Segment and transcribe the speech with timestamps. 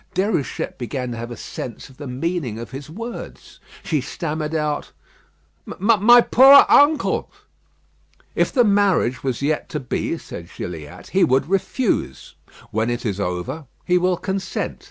[0.15, 3.59] Déruchette began to have a sense of the meaning of his words.
[3.83, 4.91] She stammered out:
[5.63, 7.31] "My poor uncle!"
[8.33, 12.33] "If the marriage was yet to be," said Gilliatt, "he would refuse.
[12.71, 14.79] When it is over he will consent.